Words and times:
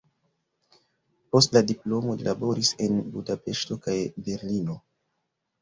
Post 1.35 1.53
la 1.57 1.63
diplomo 1.71 2.17
li 2.21 2.27
laboris 2.29 2.73
en 2.87 2.97
Budapeŝto 3.19 3.81
kaj 3.85 3.95
Berlino. 4.29 4.79